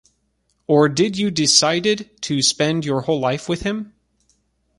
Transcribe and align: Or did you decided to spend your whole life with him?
Or 0.65 0.89
did 0.89 1.15
you 1.19 1.29
decided 1.29 2.09
to 2.23 2.41
spend 2.41 2.85
your 2.85 3.01
whole 3.01 3.19
life 3.19 3.47
with 3.47 3.61
him? 3.61 3.93